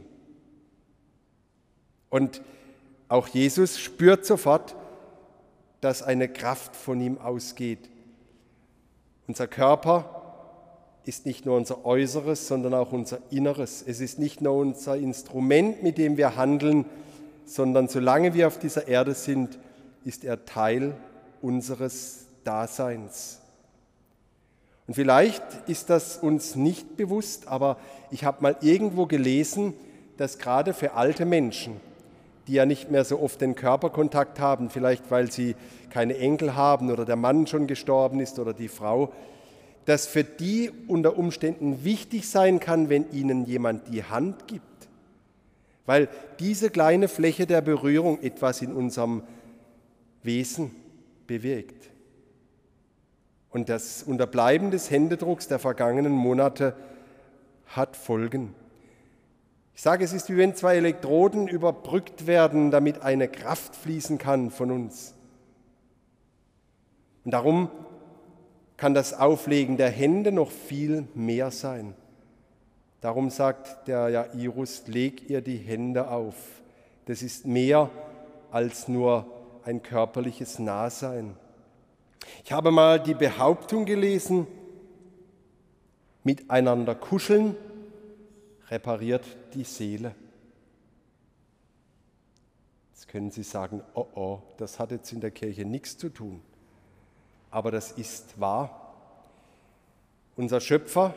Und 2.10 2.40
auch 3.08 3.28
Jesus 3.28 3.78
spürt 3.78 4.24
sofort, 4.24 4.74
dass 5.80 6.02
eine 6.02 6.28
Kraft 6.28 6.74
von 6.74 7.00
ihm 7.00 7.18
ausgeht. 7.18 7.88
Unser 9.26 9.46
Körper 9.46 10.18
ist 11.04 11.24
nicht 11.24 11.46
nur 11.46 11.56
unser 11.56 11.86
Äußeres, 11.86 12.48
sondern 12.48 12.74
auch 12.74 12.92
unser 12.92 13.18
Inneres. 13.30 13.82
Es 13.86 14.00
ist 14.00 14.18
nicht 14.18 14.40
nur 14.40 14.54
unser 14.54 14.96
Instrument, 14.96 15.82
mit 15.82 15.96
dem 15.96 16.16
wir 16.16 16.36
handeln, 16.36 16.84
sondern 17.46 17.88
solange 17.88 18.34
wir 18.34 18.46
auf 18.46 18.58
dieser 18.58 18.88
Erde 18.88 19.14
sind, 19.14 19.58
ist 20.04 20.24
er 20.24 20.44
Teil 20.44 20.94
unseres 21.40 22.26
Daseins. 22.44 23.40
Und 24.88 24.94
vielleicht 24.94 25.42
ist 25.66 25.90
das 25.90 26.16
uns 26.16 26.56
nicht 26.56 26.96
bewusst, 26.96 27.46
aber 27.46 27.76
ich 28.10 28.24
habe 28.24 28.42
mal 28.42 28.56
irgendwo 28.62 29.04
gelesen, 29.04 29.74
dass 30.16 30.38
gerade 30.38 30.72
für 30.72 30.94
alte 30.94 31.26
Menschen, 31.26 31.76
die 32.46 32.54
ja 32.54 32.64
nicht 32.64 32.90
mehr 32.90 33.04
so 33.04 33.20
oft 33.20 33.42
den 33.42 33.54
Körperkontakt 33.54 34.40
haben, 34.40 34.70
vielleicht 34.70 35.10
weil 35.10 35.30
sie 35.30 35.56
keine 35.90 36.16
Enkel 36.16 36.56
haben 36.56 36.90
oder 36.90 37.04
der 37.04 37.16
Mann 37.16 37.46
schon 37.46 37.66
gestorben 37.66 38.18
ist 38.18 38.38
oder 38.38 38.54
die 38.54 38.68
Frau, 38.68 39.12
dass 39.84 40.06
für 40.06 40.24
die 40.24 40.70
unter 40.86 41.18
Umständen 41.18 41.84
wichtig 41.84 42.26
sein 42.26 42.58
kann, 42.58 42.88
wenn 42.88 43.12
ihnen 43.12 43.44
jemand 43.44 43.92
die 43.92 44.04
Hand 44.04 44.46
gibt. 44.46 44.64
Weil 45.84 46.08
diese 46.40 46.70
kleine 46.70 47.08
Fläche 47.08 47.46
der 47.46 47.60
Berührung 47.60 48.22
etwas 48.22 48.62
in 48.62 48.72
unserem 48.72 49.22
Wesen 50.22 50.70
bewirkt. 51.26 51.90
Und 53.50 53.68
das 53.68 54.02
Unterbleiben 54.02 54.70
des 54.70 54.90
Händedrucks 54.90 55.48
der 55.48 55.58
vergangenen 55.58 56.12
Monate 56.12 56.74
hat 57.66 57.96
Folgen. 57.96 58.54
Ich 59.74 59.82
sage, 59.82 60.04
es 60.04 60.12
ist 60.12 60.28
wie 60.28 60.36
wenn 60.36 60.54
zwei 60.54 60.76
Elektroden 60.76 61.46
überbrückt 61.46 62.26
werden, 62.26 62.70
damit 62.70 63.02
eine 63.02 63.28
Kraft 63.28 63.76
fließen 63.76 64.18
kann 64.18 64.50
von 64.50 64.70
uns. 64.70 65.14
Und 67.24 67.32
darum 67.32 67.70
kann 68.76 68.94
das 68.94 69.14
Auflegen 69.14 69.76
der 69.76 69.90
Hände 69.90 70.32
noch 70.32 70.50
viel 70.50 71.06
mehr 71.14 71.50
sein. 71.50 71.94
Darum 73.00 73.30
sagt 73.30 73.86
der 73.86 74.08
Jairus, 74.08 74.88
leg 74.88 75.30
ihr 75.30 75.40
die 75.40 75.58
Hände 75.58 76.10
auf. 76.10 76.34
Das 77.06 77.22
ist 77.22 77.46
mehr 77.46 77.90
als 78.50 78.88
nur 78.88 79.26
ein 79.64 79.82
körperliches 79.82 80.58
Nahsein. 80.58 81.36
Ich 82.44 82.52
habe 82.52 82.70
mal 82.70 83.00
die 83.00 83.14
Behauptung 83.14 83.84
gelesen, 83.84 84.46
miteinander 86.24 86.94
kuscheln 86.94 87.56
repariert 88.68 89.24
die 89.54 89.64
Seele. 89.64 90.14
Jetzt 92.92 93.08
können 93.08 93.30
Sie 93.30 93.42
sagen, 93.42 93.82
oh 93.94 94.06
oh, 94.14 94.38
das 94.56 94.78
hat 94.78 94.90
jetzt 94.90 95.12
in 95.12 95.20
der 95.20 95.30
Kirche 95.30 95.64
nichts 95.64 95.96
zu 95.96 96.08
tun. 96.08 96.42
Aber 97.50 97.70
das 97.70 97.92
ist 97.92 98.38
wahr. 98.40 98.94
Unser 100.36 100.60
Schöpfer 100.60 101.14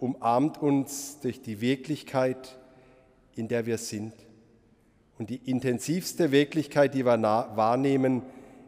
umarmt 0.00 0.60
uns 0.60 1.20
durch 1.20 1.42
die 1.42 1.60
Wirklichkeit, 1.60 2.58
in 3.36 3.48
der 3.48 3.66
wir 3.66 3.78
sind. 3.78 4.14
Und 5.18 5.30
die 5.30 5.36
intensivste 5.48 6.32
Wirklichkeit, 6.32 6.94
die 6.94 7.04
wir 7.04 7.20
wahrnehmen, 7.22 8.22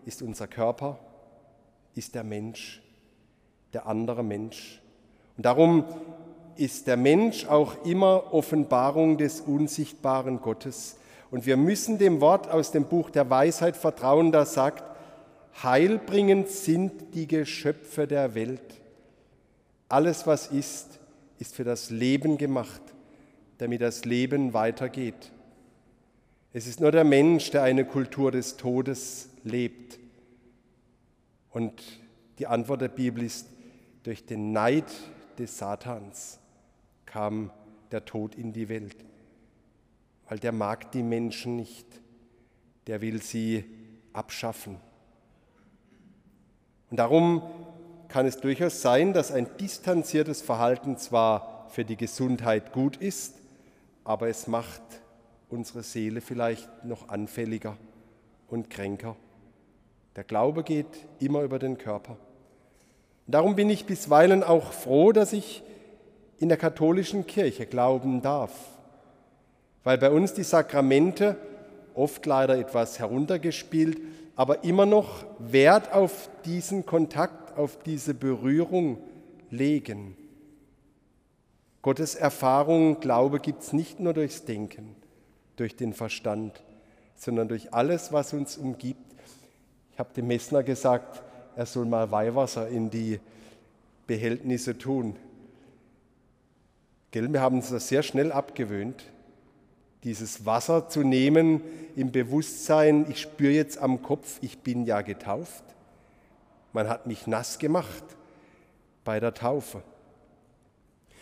ist 0.05 0.23
unser 0.23 0.47
Körper, 0.47 0.99
ist 1.97 2.15
der 2.15 2.23
Mensch, 2.23 2.81
der 3.73 3.87
andere 3.87 4.23
Mensch. 4.23 4.81
Und 5.37 5.45
darum 5.45 5.85
ist 6.57 6.87
der 6.87 6.97
Mensch 6.97 7.47
auch 7.47 7.85
immer 7.85 8.33
Offenbarung 8.33 9.19
des 9.19 9.41
unsichtbaren 9.41 10.41
Gottes. 10.41 10.97
Und 11.31 11.47
wir 11.47 11.57
müssen 11.57 11.99
dem 11.99 12.21
Wort 12.21 12.49
aus 12.49 12.71
dem 12.71 12.85
Buch 12.85 13.11
der 13.11 13.29
Weisheit 13.29 13.76
vertrauen, 13.76 14.31
das 14.31 14.55
sagt, 14.55 14.85
heilbringend 15.62 16.49
sind 16.49 17.15
die 17.15 17.26
Geschöpfe 17.26 18.07
der 18.07 18.35
Welt. 18.35 18.81
Alles, 19.88 20.26
was 20.26 20.49
ist, 20.49 20.99
ist 21.38 21.55
für 21.55 21.65
das 21.65 21.91
Leben 21.91 22.38
gemacht, 22.38 22.81
damit 23.59 23.81
das 23.81 24.05
Leben 24.05 24.53
weitergeht. 24.53 25.33
Es 26.53 26.67
ist 26.67 26.81
nur 26.81 26.93
der 26.93 27.05
Mensch, 27.05 27.50
der 27.50 27.62
eine 27.62 27.85
Kultur 27.85 28.31
des 28.33 28.57
Todes 28.57 29.29
lebt. 29.45 29.99
Und 31.56 31.82
die 32.38 32.46
Antwort 32.46 32.82
der 32.82 32.88
Bibel 32.88 33.22
ist, 33.22 33.48
durch 34.02 34.26
den 34.26 34.52
Neid 34.52 34.92
des 35.38 35.56
Satans 35.56 36.38
kam 37.06 37.50
der 37.90 38.04
Tod 38.04 38.34
in 38.34 38.52
die 38.52 38.68
Welt, 38.68 38.94
weil 40.28 40.38
der 40.38 40.52
mag 40.52 40.92
die 40.92 41.02
Menschen 41.02 41.56
nicht, 41.56 41.86
der 42.86 43.00
will 43.00 43.22
sie 43.22 43.64
abschaffen. 44.12 44.76
Und 46.90 46.98
darum 46.98 47.40
kann 48.08 48.26
es 48.26 48.36
durchaus 48.36 48.82
sein, 48.82 49.14
dass 49.14 49.32
ein 49.32 49.48
distanziertes 49.58 50.42
Verhalten 50.42 50.98
zwar 50.98 51.70
für 51.70 51.86
die 51.86 51.96
Gesundheit 51.96 52.75
gut 52.75 52.98
ist, 52.98 53.34
aber 54.04 54.28
es 54.28 54.46
macht 54.46 54.82
unsere 55.48 55.82
Seele 55.82 56.20
vielleicht 56.20 56.84
noch 56.84 57.08
anfälliger 57.08 57.78
und 58.46 58.68
kränker. 58.68 59.16
Der 60.16 60.25
Glaube 60.25 60.62
geht 60.62 60.87
immer 61.18 61.42
über 61.42 61.58
den 61.58 61.76
Körper. 61.76 62.16
Darum 63.26 63.54
bin 63.54 63.68
ich 63.68 63.85
bisweilen 63.85 64.42
auch 64.42 64.73
froh, 64.73 65.12
dass 65.12 65.32
ich 65.32 65.62
in 66.38 66.49
der 66.49 66.58
katholischen 66.58 67.26
Kirche 67.26 67.66
glauben 67.66 68.23
darf, 68.23 68.52
weil 69.85 69.99
bei 69.99 70.11
uns 70.11 70.32
die 70.32 70.42
Sakramente 70.42 71.37
oft 71.94 72.25
leider 72.25 72.58
etwas 72.58 72.99
heruntergespielt, 72.99 74.00
aber 74.37 74.64
immer 74.64 74.87
noch 74.87 75.25
Wert 75.38 75.92
auf 75.92 76.28
diesen 76.44 76.87
Kontakt, 76.87 77.56
auf 77.58 77.78
diese 77.85 78.14
Berührung 78.14 78.99
legen. 79.50 80.16
Gottes 81.82 82.14
Erfahrung, 82.14 83.00
Glaube 83.00 83.40
gibt 83.40 83.62
es 83.62 83.73
nicht 83.73 84.00
nur 84.00 84.12
durchs 84.12 84.44
Denken, 84.44 84.96
durch 85.56 85.76
den 85.76 85.94
Verstand, 85.94 86.62
sondern 87.14 87.49
durch 87.49 87.73
alles, 87.73 88.12
was 88.12 88.32
uns 88.32 88.58
umgibt, 88.58 89.05
ich 89.97 89.99
habe 89.99 90.12
dem 90.12 90.26
Messner 90.26 90.62
gesagt, 90.62 91.23
er 91.57 91.65
soll 91.65 91.87
mal 91.87 92.11
Weihwasser 92.11 92.69
in 92.69 92.91
die 92.91 93.19
Behältnisse 94.07 94.76
tun. 94.76 95.17
Gell, 97.12 97.33
wir 97.33 97.41
haben 97.41 97.57
uns 97.57 97.71
das 97.71 97.88
sehr 97.88 98.03
schnell 98.03 98.31
abgewöhnt. 98.31 99.05
dieses 100.05 100.45
Wasser 100.45 100.91
zu 100.91 101.00
nehmen 101.00 101.62
im 101.97 102.12
Bewusstsein, 102.12 103.07
ich 103.09 103.23
spüre 103.23 103.53
jetzt 103.53 103.79
am 103.79 104.03
Kopf, 104.03 104.37
ich 104.43 104.59
bin 104.59 104.85
ja 104.85 105.00
getauft. 105.00 105.65
Man 106.75 106.91
hat 106.91 107.07
mich 107.07 107.26
nass 107.26 107.59
gemacht 107.59 108.05
bei 109.03 109.19
der 109.19 109.33
Taufe. 109.33 109.83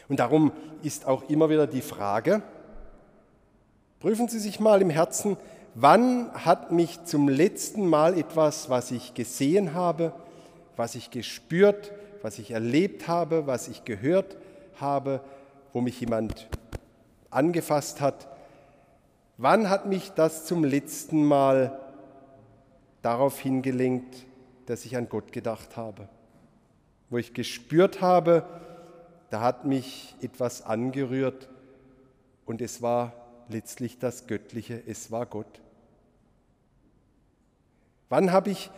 Und 0.08 0.18
darum 0.18 0.50
ist 0.82 1.06
auch 1.06 1.30
immer 1.30 1.48
wieder 1.48 1.68
die 1.68 1.80
Frage, 1.80 2.42
prüfen 4.00 4.26
Sie 4.26 4.40
sich 4.40 4.58
mal 4.58 4.82
im 4.82 4.90
Herzen, 4.90 5.36
wann 5.74 6.32
hat 6.32 6.72
mich 6.72 7.04
zum 7.04 7.28
letzten 7.28 7.86
Mal 7.86 8.16
etwas, 8.16 8.70
was 8.70 8.90
ich 8.90 9.14
gesehen 9.14 9.74
habe, 9.74 10.12
was 10.76 10.94
ich 10.94 11.10
gespürt, 11.10 11.92
was 12.22 12.38
ich 12.38 12.52
erlebt 12.52 13.08
habe, 13.08 13.46
was 13.46 13.68
ich 13.68 13.84
gehört 13.84 14.36
habe, 14.80 15.20
wo 15.72 15.80
mich 15.80 16.00
jemand 16.00 16.48
angefasst 17.30 18.00
hat, 18.00 18.28
wann 19.36 19.68
hat 19.68 19.86
mich 19.86 20.12
das 20.12 20.46
zum 20.46 20.64
letzten 20.64 21.24
Mal 21.24 21.78
darauf 23.02 23.38
hingelenkt, 23.40 24.26
dass 24.66 24.84
ich 24.84 24.96
an 24.96 25.08
Gott 25.08 25.32
gedacht 25.32 25.76
habe? 25.76 26.08
Wo 27.10 27.18
ich 27.18 27.34
gespürt 27.34 28.00
habe, 28.00 28.44
da 29.30 29.40
hat 29.40 29.64
mich 29.64 30.14
etwas 30.22 30.62
angerührt 30.62 31.48
und 32.46 32.60
es 32.60 32.80
war 32.80 33.12
letztlich 33.48 33.98
das 33.98 34.26
Göttliche, 34.26 34.80
es 34.86 35.10
war 35.10 35.26
Gott. 35.26 35.60
Wann 38.14 38.30
habe 38.30 38.50
ich 38.50 38.70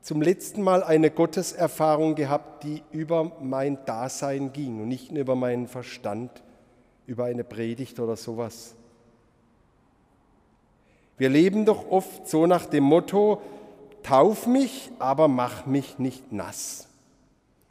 zum 0.00 0.22
letzten 0.22 0.62
Mal 0.62 0.84
eine 0.84 1.10
Gotteserfahrung 1.10 2.14
gehabt, 2.14 2.62
die 2.62 2.84
über 2.92 3.32
mein 3.40 3.84
Dasein 3.84 4.52
ging 4.52 4.80
und 4.80 4.86
nicht 4.86 5.10
nur 5.10 5.22
über 5.22 5.34
meinen 5.34 5.66
Verstand, 5.66 6.30
über 7.04 7.24
eine 7.24 7.42
Predigt 7.42 7.98
oder 7.98 8.14
sowas? 8.14 8.76
Wir 11.18 11.30
leben 11.30 11.64
doch 11.64 11.90
oft 11.90 12.28
so 12.28 12.46
nach 12.46 12.64
dem 12.64 12.84
Motto, 12.84 13.42
tauf 14.04 14.46
mich, 14.46 14.92
aber 15.00 15.26
mach 15.26 15.66
mich 15.66 15.98
nicht 15.98 16.30
nass. 16.30 16.86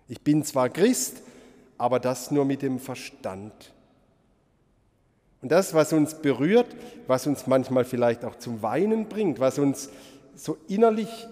Ich 0.10 0.20
bin 0.20 0.44
zwar 0.44 0.68
Christ, 0.68 1.22
aber 1.77 2.01
das 2.01 2.29
nur 2.29 2.44
mit 2.44 2.62
dem 2.62 2.77
Verstand. 2.77 3.53
Und 5.41 5.50
das, 5.50 5.74
was 5.74 5.94
uns 5.94 6.15
berührt, 6.15 6.75
was 7.08 7.25
uns 7.25 7.48
manchmal 7.48 7.86
vielleicht 7.86 8.25
auch 8.25 8.36
zum 8.36 8.62
Weinen 8.62 9.08
bringt, 9.08 9.39
was 9.39 9.60
uns 9.60 9.89
so 10.39 10.58
innerlich 10.67 11.27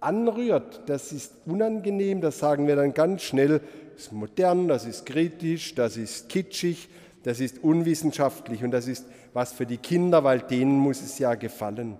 anrührt, 0.00 0.82
das 0.86 1.12
ist 1.12 1.32
unangenehm, 1.46 2.20
das 2.20 2.38
sagen 2.38 2.66
wir 2.66 2.76
dann 2.76 2.94
ganz 2.94 3.22
schnell, 3.22 3.60
das 3.94 4.04
ist 4.04 4.12
modern, 4.12 4.68
das 4.68 4.84
ist 4.84 5.06
kritisch, 5.06 5.74
das 5.74 5.96
ist 5.96 6.28
kitschig, 6.28 6.88
das 7.24 7.40
ist 7.40 7.64
unwissenschaftlich 7.64 8.62
und 8.62 8.70
das 8.70 8.86
ist 8.86 9.06
was 9.32 9.52
für 9.52 9.66
die 9.66 9.78
Kinder, 9.78 10.24
weil 10.24 10.40
denen 10.40 10.78
muss 10.78 11.00
es 11.00 11.18
ja 11.18 11.34
gefallen. 11.34 11.96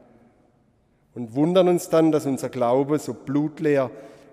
Und 1.15 1.35
wundern 1.35 1.69
uns 1.69 1.89
dann, 1.89 2.13
dass 2.13 2.27
unser 2.27 2.49
Glaube 2.49 2.99
so 2.99 3.15
blutleer 3.15 3.91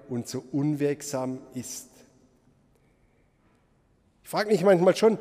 und 0.09 0.27
so 0.27 0.43
unwirksam 0.51 1.39
ist. 1.53 1.89
Ich 4.23 4.29
frage 4.29 4.49
mich 4.49 4.63
manchmal 4.63 4.95
schon, 4.95 5.17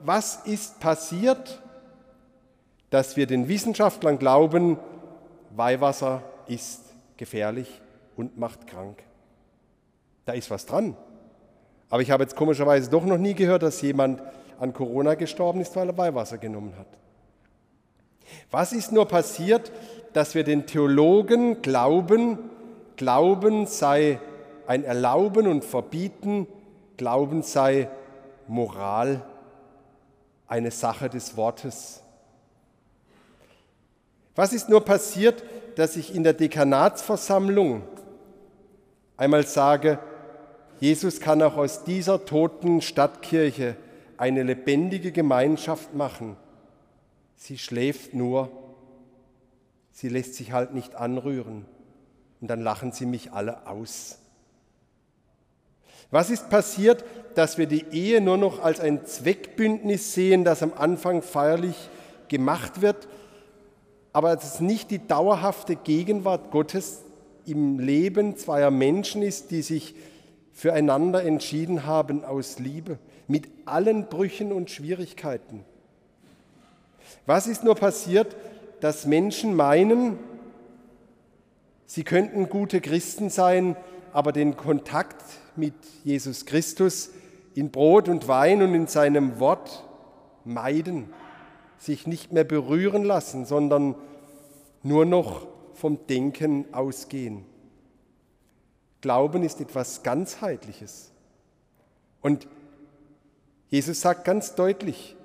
was 0.00 0.46
ist 0.46 0.80
passiert, 0.80 1.62
dass 2.90 3.16
wir 3.16 3.26
den 3.26 3.48
Wissenschaftlern 3.48 4.18
glauben, 4.18 4.78
Weihwasser 5.56 6.22
ist 6.46 6.82
gefährlich 7.16 7.80
und 8.16 8.38
macht 8.38 8.66
krank. 8.66 9.02
Da 10.24 10.32
ist 10.32 10.50
was 10.50 10.66
dran. 10.66 10.96
Aber 11.88 12.02
ich 12.02 12.10
habe 12.10 12.24
jetzt 12.24 12.36
komischerweise 12.36 12.90
doch 12.90 13.04
noch 13.04 13.18
nie 13.18 13.34
gehört, 13.34 13.62
dass 13.62 13.80
jemand 13.80 14.22
an 14.58 14.72
Corona 14.72 15.14
gestorben 15.14 15.60
ist, 15.60 15.76
weil 15.76 15.88
er 15.88 15.96
Weihwasser 15.96 16.38
genommen 16.38 16.74
hat. 16.78 16.88
Was 18.50 18.72
ist 18.72 18.92
nur 18.92 19.06
passiert, 19.06 19.70
dass 20.12 20.34
wir 20.34 20.44
den 20.44 20.66
Theologen 20.66 21.62
glauben, 21.62 22.38
Glauben 22.96 23.66
sei 23.66 24.18
ein 24.66 24.82
Erlauben 24.82 25.46
und 25.46 25.64
Verbieten, 25.64 26.46
Glauben 26.96 27.42
sei 27.42 27.88
Moral 28.48 29.22
eine 30.48 30.70
Sache 30.70 31.08
des 31.10 31.36
Wortes. 31.36 32.02
Was 34.36 34.52
ist 34.52 34.68
nur 34.68 34.84
passiert, 34.84 35.42
dass 35.76 35.96
ich 35.96 36.14
in 36.14 36.22
der 36.22 36.34
Dekanatsversammlung 36.34 37.82
einmal 39.16 39.46
sage, 39.46 39.98
Jesus 40.78 41.20
kann 41.20 41.42
auch 41.42 41.56
aus 41.56 41.84
dieser 41.84 42.24
toten 42.26 42.82
Stadtkirche 42.82 43.76
eine 44.18 44.42
lebendige 44.42 45.10
Gemeinschaft 45.10 45.94
machen. 45.94 46.36
Sie 47.34 47.56
schläft 47.56 48.12
nur, 48.12 48.50
sie 49.92 50.10
lässt 50.10 50.34
sich 50.34 50.52
halt 50.52 50.74
nicht 50.74 50.94
anrühren. 50.94 51.64
Und 52.40 52.48
dann 52.48 52.60
lachen 52.60 52.92
sie 52.92 53.06
mich 53.06 53.32
alle 53.32 53.66
aus. 53.66 54.18
Was 56.10 56.28
ist 56.30 56.50
passiert, 56.50 57.04
dass 57.34 57.56
wir 57.56 57.66
die 57.66 57.86
Ehe 57.90 58.20
nur 58.20 58.36
noch 58.36 58.62
als 58.62 58.80
ein 58.80 59.06
Zweckbündnis 59.06 60.12
sehen, 60.12 60.44
das 60.44 60.62
am 60.62 60.72
Anfang 60.74 61.22
feierlich 61.22 61.88
gemacht 62.28 62.82
wird, 62.82 63.08
aber 64.16 64.34
dass 64.34 64.54
es 64.54 64.60
nicht 64.60 64.90
die 64.90 65.06
dauerhafte 65.06 65.76
Gegenwart 65.76 66.50
Gottes 66.50 67.02
im 67.44 67.78
Leben 67.78 68.34
zweier 68.38 68.70
Menschen 68.70 69.20
ist, 69.20 69.50
die 69.50 69.60
sich 69.60 69.94
füreinander 70.54 71.22
entschieden 71.22 71.84
haben 71.84 72.24
aus 72.24 72.58
Liebe, 72.58 72.98
mit 73.28 73.46
allen 73.66 74.06
Brüchen 74.06 74.52
und 74.52 74.70
Schwierigkeiten. 74.70 75.66
Was 77.26 77.46
ist 77.46 77.62
nur 77.62 77.74
passiert, 77.74 78.36
dass 78.80 79.04
Menschen 79.04 79.54
meinen, 79.54 80.18
sie 81.84 82.02
könnten 82.02 82.48
gute 82.48 82.80
Christen 82.80 83.28
sein, 83.28 83.76
aber 84.14 84.32
den 84.32 84.56
Kontakt 84.56 85.22
mit 85.56 85.74
Jesus 86.04 86.46
Christus 86.46 87.10
in 87.54 87.70
Brot 87.70 88.08
und 88.08 88.28
Wein 88.28 88.62
und 88.62 88.74
in 88.74 88.86
seinem 88.86 89.40
Wort 89.40 89.84
meiden, 90.46 91.10
sich 91.86 92.06
nicht 92.06 92.32
mehr 92.32 92.44
berühren 92.44 93.04
lassen, 93.04 93.46
sondern 93.46 93.94
nur 94.82 95.06
noch 95.06 95.46
vom 95.74 96.06
Denken 96.08 96.66
ausgehen. 96.72 97.44
Glauben 99.00 99.42
ist 99.44 99.60
etwas 99.60 100.02
ganzheitliches. 100.02 101.12
Und 102.20 102.48
Jesus 103.68 104.00
sagt 104.00 104.24
ganz 104.24 104.54
deutlich, 104.54 105.16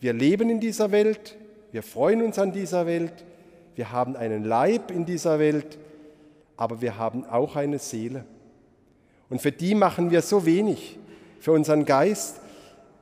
wir 0.00 0.12
leben 0.12 0.50
in 0.50 0.60
dieser 0.60 0.92
Welt, 0.92 1.36
wir 1.72 1.82
freuen 1.82 2.22
uns 2.22 2.38
an 2.38 2.52
dieser 2.52 2.86
Welt, 2.86 3.24
wir 3.74 3.92
haben 3.92 4.16
einen 4.16 4.44
Leib 4.44 4.90
in 4.90 5.06
dieser 5.06 5.38
Welt, 5.38 5.78
aber 6.56 6.82
wir 6.82 6.98
haben 6.98 7.24
auch 7.24 7.56
eine 7.56 7.78
Seele. 7.78 8.24
Und 9.30 9.40
für 9.40 9.52
die 9.52 9.74
machen 9.74 10.10
wir 10.10 10.20
so 10.20 10.44
wenig, 10.44 10.98
für 11.38 11.52
unseren 11.52 11.86
Geist. 11.86 12.40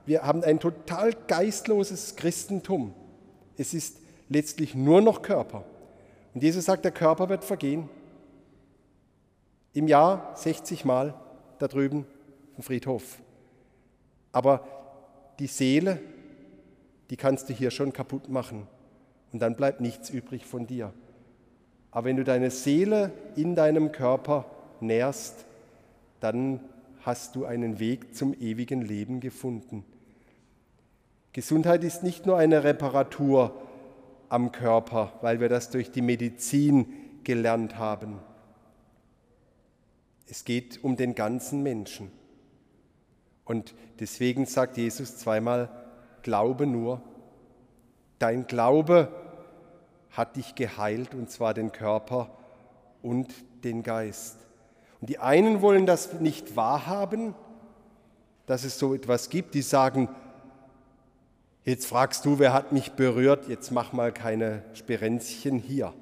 Wir 0.07 0.23
haben 0.23 0.45
ein 0.45 0.61
total 0.61 1.13
geistloses 1.27 2.15
Christentum. 2.15 2.95
Es 3.59 3.75
ist 3.75 3.99
letztlich 4.29 4.75
nur 4.75 5.03
noch 5.03 5.21
Körper. 5.21 5.65
Und 6.33 6.43
Jesus 6.43 6.65
sagt, 6.65 6.85
der 6.85 6.93
Körper 6.93 7.29
wird 7.29 7.45
vergehen. 7.45 7.91
Im 9.75 9.89
Jahr 9.89 10.33
60 10.37 10.85
Mal 10.85 11.15
da 11.59 11.69
drüben 11.69 12.07
im 12.57 12.63
Friedhof. 12.63 13.19
Aber 14.33 14.67
die 15.39 15.47
Seele, 15.47 16.01
die 17.11 17.17
kannst 17.17 17.49
du 17.49 17.53
hier 17.53 17.71
schon 17.71 17.93
kaputt 17.93 18.29
machen. 18.29 18.67
Und 19.33 19.41
dann 19.41 19.57
bleibt 19.57 19.81
nichts 19.81 20.11
übrig 20.11 20.47
von 20.47 20.67
dir. 20.67 20.93
Aber 21.91 22.07
wenn 22.07 22.17
du 22.17 22.25
deine 22.25 22.51
Seele 22.51 23.13
in 23.37 23.55
deinem 23.55 23.93
Körper 23.93 24.47
nährst, 24.81 25.45
dann 26.21 26.61
hast 27.01 27.35
du 27.35 27.45
einen 27.45 27.79
Weg 27.79 28.15
zum 28.15 28.35
ewigen 28.35 28.83
Leben 28.83 29.21
gefunden. 29.21 29.85
Gesundheit 31.39 31.85
ist 31.85 32.03
nicht 32.03 32.27
nur 32.27 32.37
eine 32.37 32.65
Reparatur 32.65 33.55
am 34.29 34.51
Körper, 34.51 35.13
weil 35.21 35.39
wir 35.39 35.49
das 35.49 35.71
durch 35.71 35.93
die 35.93 36.03
Medizin 36.03 36.93
gelernt 37.23 37.79
haben. 37.79 38.19
Es 40.27 40.45
geht 40.45 40.83
um 40.83 40.97
den 40.97 41.15
ganzen 41.15 41.63
Menschen. 41.63 42.11
Und 43.45 43.77
deswegen 44.01 44.47
sagt 44.47 44.79
Jesus 44.79 45.17
zweimal, 45.17 45.71
Glaube 46.23 46.67
nur. 46.67 47.03
Dein 48.19 48.49
Glaube 48.49 49.07
hat 50.11 50.35
dich 50.35 50.57
geheilt, 50.57 51.15
und 51.15 51.31
zwar 51.31 51.55
den 51.55 51.71
Körper 51.71 52.37
und 53.01 53.33
den 53.63 53.85
Geist. 53.85 54.39
Und 55.01 55.09
die 55.09 55.21
einen 55.21 55.63
wollen 55.63 55.87
das 55.87 56.15
nicht 56.15 56.57
wahrhaben, 56.57 57.37
dass 58.47 58.65
es 58.65 58.77
so 58.77 58.93
etwas 58.93 59.31
gibt, 59.31 59.55
die 59.55 59.63
sagen, 59.63 60.09
jetzt 61.69 61.87
fragst 61.87 62.25
du, 62.25 62.39
wer 62.39 62.53
hat 62.53 62.73
mich 62.73 62.93
berührt, 62.93 63.49
jetzt 63.49 63.71
mach 63.71 63.93
mal 63.93 64.13
keine 64.13 64.63
Sperenzchen 64.73 65.59
hier. 65.59 65.93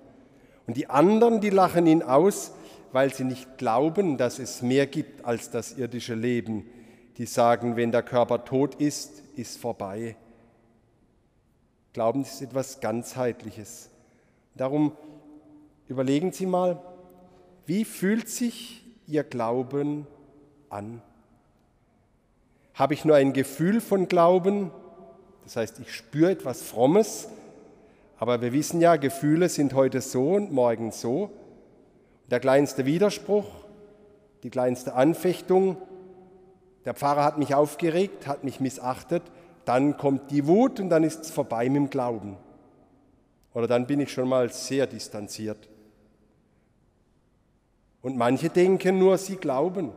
Und 0.67 0.77
die 0.77 0.89
anderen, 0.89 1.41
die 1.41 1.51
lachen 1.51 1.87
ihn 1.87 2.03
aus, 2.03 2.53
weil 2.93 3.13
sie 3.13 3.25
nicht 3.25 3.59
glauben, 3.59 4.17
dass 4.17 4.39
es 4.39 4.63
mehr 4.63 4.87
gibt 4.87 5.25
als 5.25 5.51
das 5.51 5.77
irdische 5.77 6.15
Leben. 6.15 6.67
Die 7.19 7.27
sagen, 7.27 7.77
wenn 7.77 7.93
der 7.93 8.03
Körper 8.03 8.45
tot 8.45 8.77
ist, 8.77 9.23
ist 9.35 9.59
vorbei. 9.59 10.17
Glauben 11.93 12.23
ist 12.23 12.43
etwas 12.43 12.81
ganzheitliches. 12.81 13.91
Darum 14.55 14.93
überlegen 15.89 16.33
Sie 16.33 16.47
mal, 16.47 16.83
wie 17.65 17.85
fühlt 17.85 18.29
sich 18.29 18.85
Ihr 19.07 19.25
Glauben 19.25 20.07
an? 20.69 21.03
Habe 22.75 22.95
ich 22.95 23.05
nur 23.05 23.17
ein 23.17 23.33
Gefühl 23.33 23.81
von 23.81 24.09
Glauben? 24.09 24.71
Das 25.47 25.55
heißt, 25.55 25.79
ich 25.79 25.95
spüre 25.95 26.33
etwas 26.33 26.61
Frommes, 26.61 27.29
aber 28.19 28.41
wir 28.41 28.53
wissen 28.53 28.81
ja, 28.81 28.97
Gefühle 28.97 29.49
sind 29.49 29.75
heute 29.75 30.01
so 30.01 30.33
und 30.33 30.51
morgen 30.51 30.91
so. 30.91 31.31
Der 32.33 32.41
kleinste 32.41 32.85
Widerspruch, 32.85 33.47
die 34.43 34.51
kleinste 34.51 34.95
Anfechtung, 34.95 35.77
der 36.85 36.95
Pfarrer 36.95 37.23
hat 37.23 37.39
mich 37.39 37.55
aufgeregt, 37.55 38.27
hat 38.27 38.43
mich 38.43 38.59
missachtet, 38.59 39.23
dann 39.65 39.97
kommt 39.97 40.33
die 40.33 40.49
Wut 40.49 40.81
und 40.81 40.91
dann 40.91 41.05
ist 41.05 41.23
es 41.23 41.31
vorbei 41.31 41.69
mit 41.69 41.77
dem 41.77 41.91
Glauben. 41.91 42.37
Oder 43.55 43.69
dann 43.69 43.87
bin 43.87 44.01
ich 44.01 44.13
schon 44.13 44.29
mal 44.29 44.53
sehr 44.53 44.89
distanziert. 44.89 45.69
Und 48.03 48.17
manche 48.17 48.49
denken 48.49 48.99
nur, 48.99 49.17
sie 49.17 49.37
glauben. 49.37 49.93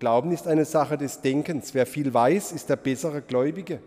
Glauben 0.00 0.32
ist 0.32 0.48
eine 0.48 0.64
Sache 0.64 0.98
des 0.98 1.20
Denkens. 1.20 1.74
Wer 1.74 1.86
viel 1.86 2.12
weiß, 2.12 2.50
ist 2.50 2.68
der 2.68 2.76
bessere 2.76 3.22
Gläubige. 3.22 3.78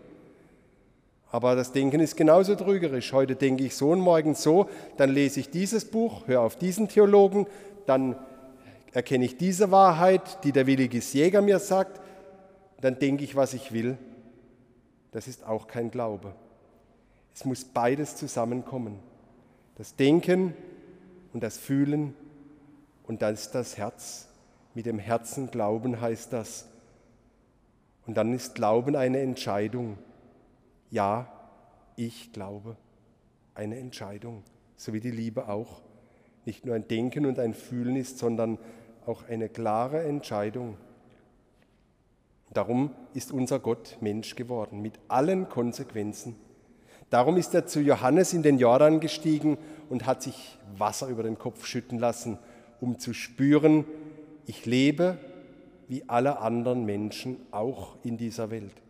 Aber 1.34 1.56
das 1.56 1.72
Denken 1.72 1.98
ist 1.98 2.16
genauso 2.16 2.54
trügerisch. 2.54 3.12
Heute 3.12 3.34
denke 3.34 3.64
ich 3.64 3.74
so 3.74 3.90
und 3.90 3.98
morgen 3.98 4.36
so, 4.36 4.68
dann 4.96 5.10
lese 5.10 5.40
ich 5.40 5.50
dieses 5.50 5.84
Buch, 5.84 6.28
höre 6.28 6.42
auf 6.42 6.54
diesen 6.54 6.86
Theologen, 6.86 7.48
dann 7.86 8.14
erkenne 8.92 9.24
ich 9.24 9.36
diese 9.36 9.72
Wahrheit, 9.72 10.44
die 10.44 10.52
der 10.52 10.68
willige 10.68 10.98
Jäger 10.98 11.42
mir 11.42 11.58
sagt, 11.58 12.00
dann 12.80 13.00
denke 13.00 13.24
ich, 13.24 13.34
was 13.34 13.52
ich 13.52 13.72
will. 13.72 13.98
Das 15.10 15.26
ist 15.26 15.44
auch 15.44 15.66
kein 15.66 15.90
Glaube. 15.90 16.36
Es 17.34 17.44
muss 17.44 17.64
beides 17.64 18.14
zusammenkommen. 18.14 19.00
Das 19.76 19.96
Denken 19.96 20.54
und 21.32 21.42
das 21.42 21.58
Fühlen 21.58 22.14
und 23.08 23.22
dann 23.22 23.34
ist 23.34 23.56
das 23.56 23.76
Herz. 23.76 24.28
Mit 24.72 24.86
dem 24.86 25.00
Herzen 25.00 25.50
glauben 25.50 26.00
heißt 26.00 26.32
das. 26.32 26.68
Und 28.06 28.16
dann 28.16 28.32
ist 28.34 28.54
Glauben 28.54 28.94
eine 28.94 29.18
Entscheidung 29.18 29.98
ja, 30.94 31.26
ich 31.96 32.32
glaube, 32.32 32.76
eine 33.54 33.76
Entscheidung, 33.78 34.44
so 34.76 34.92
wie 34.92 35.00
die 35.00 35.10
Liebe 35.10 35.48
auch 35.48 35.82
nicht 36.44 36.64
nur 36.64 36.76
ein 36.76 36.86
Denken 36.86 37.26
und 37.26 37.40
ein 37.40 37.52
Fühlen 37.52 37.96
ist, 37.96 38.18
sondern 38.18 38.58
auch 39.04 39.28
eine 39.28 39.48
klare 39.48 40.04
Entscheidung. 40.04 40.76
Darum 42.52 42.90
ist 43.12 43.32
unser 43.32 43.58
Gott 43.58 43.98
Mensch 44.02 44.36
geworden, 44.36 44.82
mit 44.82 45.00
allen 45.08 45.48
Konsequenzen. 45.48 46.36
Darum 47.10 47.36
ist 47.38 47.54
er 47.54 47.66
zu 47.66 47.80
Johannes 47.80 48.32
in 48.32 48.44
den 48.44 48.58
Jordan 48.58 49.00
gestiegen 49.00 49.58
und 49.88 50.06
hat 50.06 50.22
sich 50.22 50.58
Wasser 50.78 51.08
über 51.08 51.24
den 51.24 51.38
Kopf 51.38 51.66
schütten 51.66 51.98
lassen, 51.98 52.38
um 52.80 53.00
zu 53.00 53.14
spüren, 53.14 53.84
ich 54.46 54.64
lebe 54.64 55.18
wie 55.88 56.04
alle 56.08 56.38
anderen 56.38 56.84
Menschen 56.84 57.38
auch 57.50 57.96
in 58.04 58.16
dieser 58.16 58.50
Welt. 58.50 58.83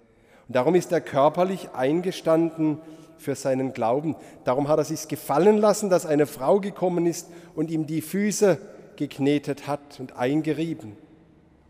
Und 0.48 0.56
darum 0.56 0.74
ist 0.74 0.92
er 0.92 1.00
körperlich 1.00 1.70
eingestanden 1.70 2.78
für 3.18 3.34
seinen 3.34 3.72
Glauben. 3.72 4.16
Darum 4.44 4.68
hat 4.68 4.78
er 4.78 4.84
sich 4.84 5.08
gefallen 5.08 5.58
lassen, 5.58 5.90
dass 5.90 6.06
eine 6.06 6.26
Frau 6.26 6.60
gekommen 6.60 7.06
ist 7.06 7.28
und 7.54 7.70
ihm 7.70 7.86
die 7.86 8.02
Füße 8.02 8.58
geknetet 8.96 9.66
hat 9.66 9.98
und 9.98 10.16
eingerieben 10.16 10.96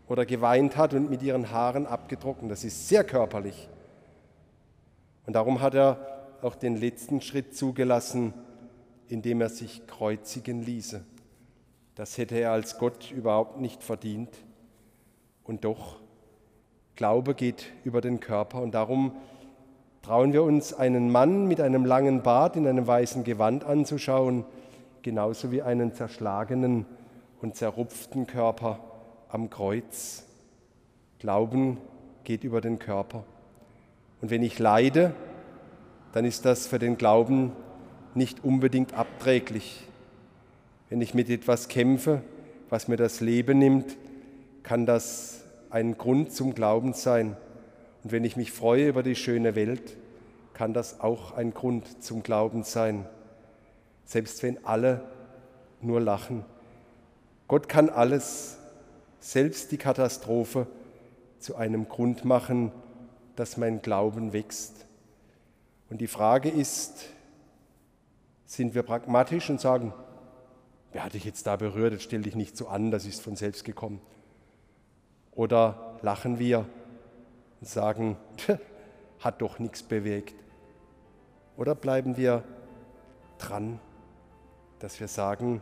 oder 0.07 0.25
geweint 0.25 0.77
hat 0.77 0.93
und 0.93 1.09
mit 1.09 1.23
ihren 1.23 1.51
Haaren 1.51 1.87
abgetrocknet. 1.87 2.51
Das 2.51 2.63
ist 2.63 2.87
sehr 2.87 3.03
körperlich. 3.03 3.69
Und 5.25 5.33
darum 5.33 5.61
hat 5.61 5.73
er 5.73 5.97
auch 6.41 6.55
den 6.55 6.75
letzten 6.75 7.21
Schritt 7.21 7.55
zugelassen, 7.55 8.33
indem 9.07 9.41
er 9.41 9.49
sich 9.49 9.87
kreuzigen 9.87 10.61
ließe. 10.61 11.03
Das 11.95 12.17
hätte 12.17 12.35
er 12.35 12.51
als 12.51 12.77
Gott 12.77 13.11
überhaupt 13.11 13.59
nicht 13.59 13.81
verdient. 13.81 14.29
Und 15.43 15.63
doch 15.63 15.99
Glaube 16.95 17.35
geht 17.35 17.65
über 17.83 17.99
den 17.99 18.19
Körper 18.19 18.61
und 18.61 18.73
darum 18.73 19.11
trauen 20.01 20.33
wir 20.33 20.43
uns 20.43 20.73
einen 20.73 21.11
Mann 21.11 21.47
mit 21.47 21.59
einem 21.59 21.83
langen 21.83 22.21
Bart 22.21 22.55
in 22.55 22.67
einem 22.67 22.87
weißen 22.87 23.23
Gewand 23.23 23.65
anzuschauen, 23.65 24.45
genauso 25.01 25.51
wie 25.51 25.61
einen 25.61 25.93
zerschlagenen 25.93 26.85
und 27.41 27.55
zerrupften 27.55 28.27
Körper 28.27 28.79
am 29.29 29.49
Kreuz. 29.49 30.25
Glauben 31.19 31.77
geht 32.23 32.43
über 32.43 32.61
den 32.61 32.79
Körper. 32.79 33.23
Und 34.21 34.29
wenn 34.29 34.43
ich 34.43 34.57
leide, 34.59 35.13
dann 36.13 36.23
ist 36.23 36.45
das 36.45 36.65
für 36.65 36.79
den 36.79 36.97
Glauben 36.97 37.51
nicht 38.13 38.43
unbedingt 38.43 38.93
abträglich. 38.93 39.87
Wenn 40.89 41.01
ich 41.01 41.13
mit 41.13 41.29
etwas 41.29 41.67
kämpfe, 41.67 42.21
was 42.69 42.87
mir 42.87 42.97
das 42.97 43.19
Leben 43.21 43.59
nimmt, 43.59 43.97
kann 44.63 44.85
das 44.85 45.44
ein 45.75 45.97
Grund 45.97 46.31
zum 46.31 46.55
Glauben 46.55 46.93
sein. 46.93 47.35
Und 48.01 48.13
wenn 48.13 48.23
ich 48.23 48.37
mich 48.37 48.53
freue 48.53 48.87
über 48.87 49.03
die 49.03 49.13
schöne 49.13 49.55
Welt, 49.55 49.97
kann 50.53 50.73
das 50.73 51.01
auch 51.01 51.33
ein 51.33 51.53
Grund 51.53 52.01
zum 52.01 52.23
Glauben 52.23 52.63
sein. 52.63 53.05
Selbst 54.05 54.41
wenn 54.41 54.63
alle 54.63 55.03
nur 55.81 55.99
lachen. 55.99 56.45
Gott 57.49 57.67
kann 57.67 57.89
alles, 57.89 58.57
selbst 59.19 59.73
die 59.73 59.77
Katastrophe, 59.77 60.65
zu 61.39 61.57
einem 61.57 61.89
Grund 61.89 62.23
machen, 62.23 62.71
dass 63.35 63.57
mein 63.57 63.81
Glauben 63.81 64.31
wächst. 64.31 64.85
Und 65.89 65.99
die 65.99 66.07
Frage 66.07 66.47
ist, 66.47 67.03
sind 68.45 68.75
wir 68.75 68.83
pragmatisch 68.83 69.49
und 69.49 69.59
sagen, 69.59 69.93
wer 70.93 71.03
hat 71.03 71.15
dich 71.15 71.25
jetzt 71.25 71.45
da 71.45 71.57
berührt, 71.57 71.91
jetzt 71.91 72.03
stell 72.03 72.21
dich 72.21 72.35
nicht 72.35 72.55
so 72.55 72.69
an, 72.69 72.91
das 72.91 73.05
ist 73.05 73.21
von 73.21 73.35
selbst 73.35 73.65
gekommen. 73.65 73.99
Oder 75.35 75.97
lachen 76.01 76.39
wir 76.39 76.65
und 77.59 77.67
sagen, 77.67 78.17
hat 79.19 79.41
doch 79.41 79.59
nichts 79.59 79.83
bewegt? 79.83 80.35
Oder 81.57 81.75
bleiben 81.75 82.17
wir 82.17 82.43
dran, 83.37 83.79
dass 84.79 84.99
wir 84.99 85.07
sagen, 85.07 85.61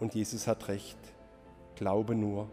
und 0.00 0.14
Jesus 0.14 0.46
hat 0.46 0.68
recht, 0.68 0.98
glaube 1.76 2.14
nur. 2.14 2.48